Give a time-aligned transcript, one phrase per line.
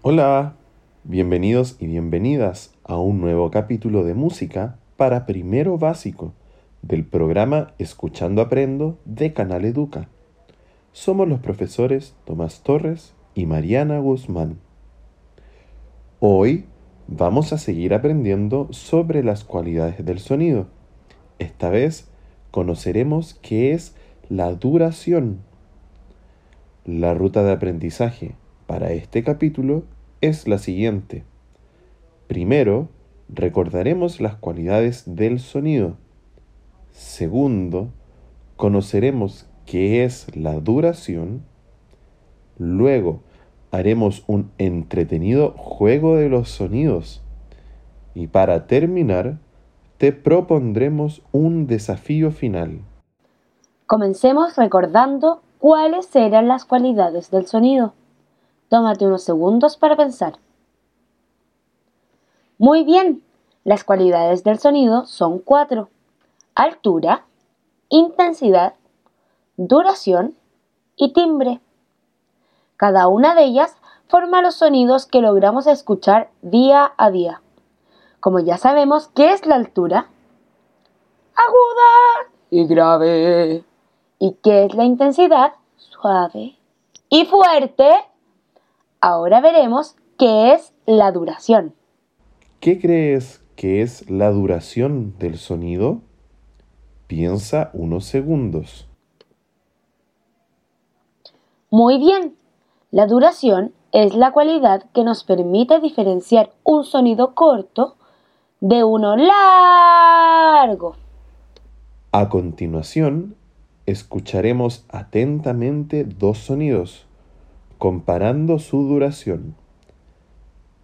[0.00, 0.54] Hola,
[1.02, 6.34] bienvenidos y bienvenidas a un nuevo capítulo de música para primero básico
[6.82, 10.08] del programa Escuchando Aprendo de Canal Educa.
[10.92, 14.60] Somos los profesores Tomás Torres y Mariana Guzmán.
[16.20, 16.66] Hoy
[17.08, 20.68] vamos a seguir aprendiendo sobre las cualidades del sonido.
[21.40, 22.08] Esta vez
[22.52, 23.96] conoceremos qué es
[24.28, 25.40] la duración.
[26.84, 28.36] La ruta de aprendizaje
[28.68, 29.84] para este capítulo
[30.20, 31.24] es la siguiente.
[32.26, 32.90] Primero,
[33.30, 35.96] recordaremos las cualidades del sonido.
[36.92, 37.88] Segundo,
[38.56, 41.44] conoceremos qué es la duración.
[42.58, 43.22] Luego,
[43.70, 47.22] haremos un entretenido juego de los sonidos.
[48.14, 49.38] Y para terminar,
[49.96, 52.82] te propondremos un desafío final.
[53.86, 57.94] Comencemos recordando cuáles eran las cualidades del sonido.
[58.68, 60.38] Tómate unos segundos para pensar.
[62.58, 63.22] Muy bien,
[63.64, 65.88] las cualidades del sonido son cuatro.
[66.54, 67.24] Altura,
[67.88, 68.74] intensidad,
[69.56, 70.34] duración
[70.96, 71.60] y timbre.
[72.76, 73.76] Cada una de ellas
[74.08, 77.42] forma los sonidos que logramos escuchar día a día.
[78.20, 80.08] Como ya sabemos, ¿qué es la altura?
[81.34, 83.64] Aguda y grave.
[84.18, 85.52] ¿Y qué es la intensidad?
[85.76, 86.56] Suave
[87.08, 87.90] y fuerte.
[89.00, 91.74] Ahora veremos qué es la duración.
[92.58, 96.00] ¿Qué crees que es la duración del sonido?
[97.06, 98.88] Piensa unos segundos.
[101.70, 102.34] Muy bien.
[102.90, 107.96] La duración es la cualidad que nos permite diferenciar un sonido corto
[108.60, 110.96] de uno largo.
[112.10, 113.36] A continuación,
[113.86, 117.07] escucharemos atentamente dos sonidos
[117.78, 119.54] comparando su duración.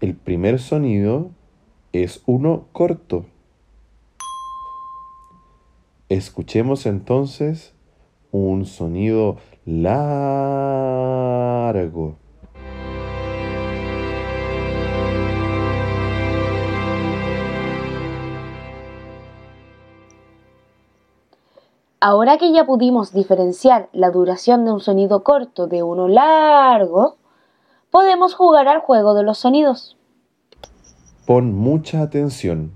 [0.00, 1.30] El primer sonido
[1.92, 3.26] es uno corto.
[6.08, 7.74] Escuchemos entonces
[8.32, 10.50] un sonido largo.
[22.02, 27.18] Ahora que ya pudimos diferenciar la duración de un sonido corto de uno largo,
[27.90, 29.98] podemos jugar al juego de los sonidos.
[31.26, 32.72] Pon mucha atención.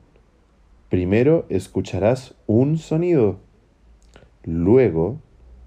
[0.90, 3.36] Primero escucharás un sonido.
[4.42, 5.16] Luego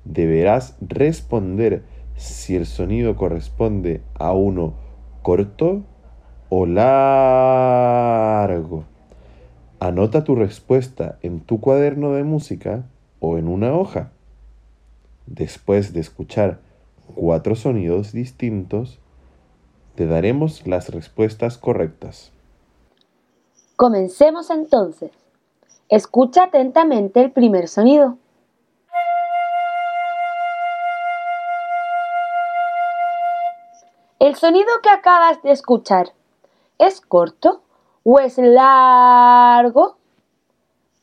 [0.06, 1.84] deberás responder
[2.16, 4.76] si el sonido corresponde a uno
[5.24, 5.82] corto
[6.50, 8.04] o largo.
[9.80, 12.86] Anota tu respuesta en tu cuaderno de música
[13.20, 14.12] o en una hoja.
[15.26, 16.60] Después de escuchar
[17.16, 19.00] cuatro sonidos distintos,
[19.96, 22.32] te daremos las respuestas correctas.
[23.76, 25.12] Comencemos entonces.
[25.90, 28.18] Escucha atentamente el primer sonido.
[34.20, 36.14] ¿El sonido que acabas de escuchar
[36.80, 37.62] es corto
[38.04, 39.98] o es largo?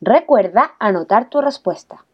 [0.06, 2.04] Recuerda anotar tu respuesta.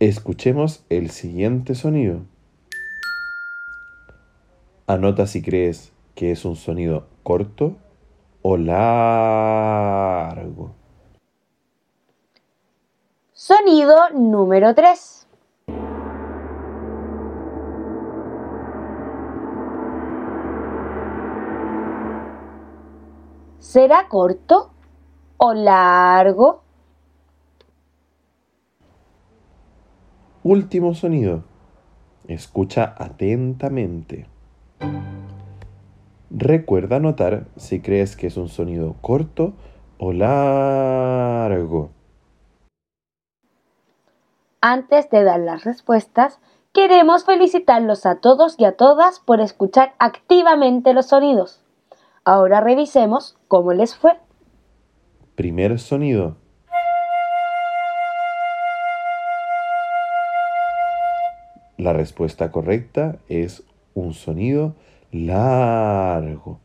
[0.00, 2.20] Escuchemos el siguiente sonido.
[4.86, 7.78] Anota si crees que es un sonido corto
[8.42, 9.94] o largo.
[13.32, 15.21] Sonido número 3.
[23.62, 24.72] ¿Será corto
[25.36, 26.62] o largo?
[30.42, 31.44] Último sonido.
[32.26, 34.26] Escucha atentamente.
[36.28, 39.52] Recuerda notar si crees que es un sonido corto
[39.96, 41.90] o largo.
[44.60, 46.40] Antes de dar las respuestas,
[46.72, 51.61] queremos felicitarlos a todos y a todas por escuchar activamente los sonidos.
[52.24, 54.12] Ahora revisemos cómo les fue.
[55.34, 56.36] Primer sonido.
[61.76, 63.64] La respuesta correcta es
[63.94, 64.76] un sonido
[65.10, 66.60] largo.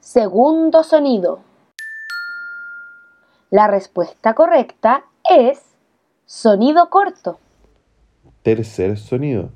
[0.00, 1.40] Segundo sonido.
[3.50, 5.62] La respuesta correcta es
[6.26, 7.38] sonido corto.
[8.42, 9.50] Tercer sonido.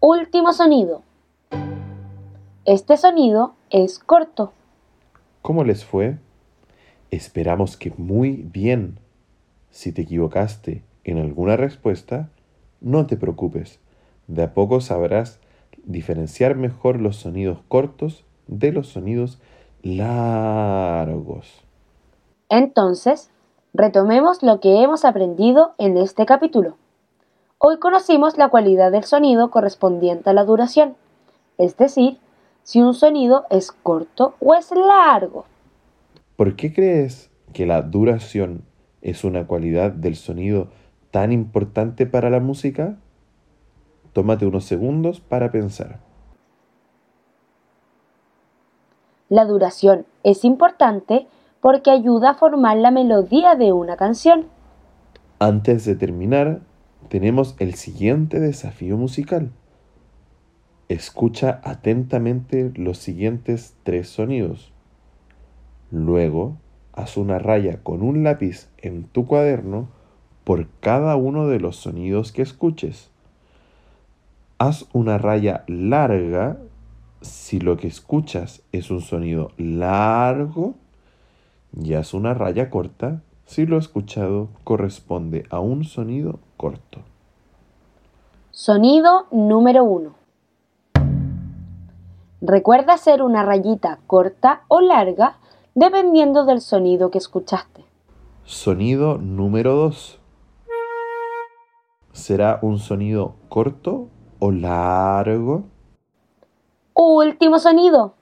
[0.00, 1.02] Último sonido.
[2.64, 4.54] Este sonido es corto.
[5.42, 6.16] ¿Cómo les fue?
[7.10, 9.00] Esperamos que muy bien.
[9.68, 12.30] Si te equivocaste en alguna respuesta,
[12.80, 13.80] no te preocupes.
[14.28, 15.40] De a poco sabrás
[15.84, 19.42] diferenciar mejor los sonidos cortos de los sonidos
[19.82, 21.64] largos.
[22.48, 23.31] Entonces,
[23.74, 26.76] retomemos lo que hemos aprendido en este capítulo.
[27.58, 30.96] Hoy conocimos la cualidad del sonido correspondiente a la duración,
[31.58, 32.18] es decir,
[32.64, 35.44] si un sonido es corto o es largo.
[36.36, 38.64] ¿Por qué crees que la duración
[39.00, 40.68] es una cualidad del sonido
[41.10, 42.96] tan importante para la música?
[44.12, 46.00] Tómate unos segundos para pensar.
[49.28, 51.26] La duración es importante
[51.62, 54.48] porque ayuda a formar la melodía de una canción.
[55.38, 56.60] Antes de terminar,
[57.08, 59.52] tenemos el siguiente desafío musical.
[60.88, 64.72] Escucha atentamente los siguientes tres sonidos.
[65.92, 66.56] Luego,
[66.92, 69.88] haz una raya con un lápiz en tu cuaderno
[70.42, 73.12] por cada uno de los sonidos que escuches.
[74.58, 76.58] Haz una raya larga
[77.20, 80.81] si lo que escuchas es un sonido largo
[81.80, 87.00] y haz una raya corta si lo escuchado corresponde a un sonido corto.
[88.50, 90.14] Sonido número 1.
[92.40, 95.36] Recuerda hacer una rayita corta o larga
[95.74, 97.84] dependiendo del sonido que escuchaste.
[98.44, 100.18] Sonido número 2.
[102.12, 104.08] ¿Será un sonido corto
[104.38, 105.64] o largo?
[106.94, 108.14] Último sonido.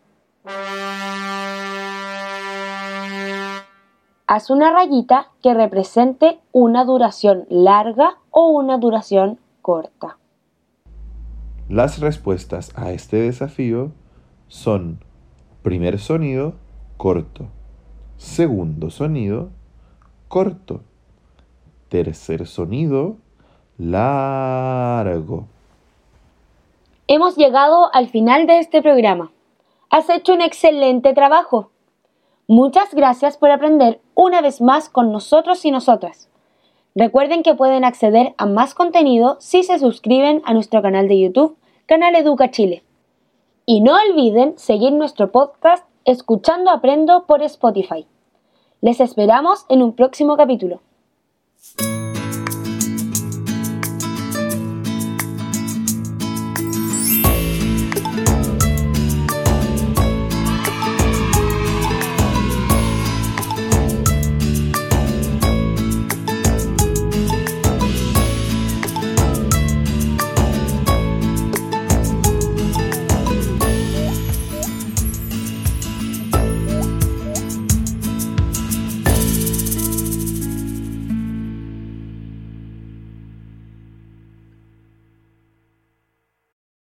[4.33, 10.19] Haz una rayita que represente una duración larga o una duración corta.
[11.69, 13.91] Las respuestas a este desafío
[14.47, 15.01] son
[15.65, 16.55] primer sonido,
[16.97, 17.49] corto.
[18.19, 19.51] Segundo sonido,
[20.29, 20.83] corto.
[21.89, 23.17] Tercer sonido,
[23.79, 25.49] largo.
[27.09, 29.33] Hemos llegado al final de este programa.
[29.91, 31.73] Has hecho un excelente trabajo.
[32.51, 36.29] Muchas gracias por aprender una vez más con nosotros y nosotras.
[36.97, 41.57] Recuerden que pueden acceder a más contenido si se suscriben a nuestro canal de YouTube,
[41.87, 42.83] Canal Educa Chile.
[43.67, 48.05] Y no olviden seguir nuestro podcast Escuchando Aprendo por Spotify.
[48.81, 50.81] Les esperamos en un próximo capítulo.